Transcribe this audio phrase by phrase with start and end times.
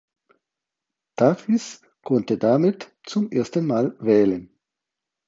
[1.15, 4.49] Davies konnte damit zum ersten Mal wählen.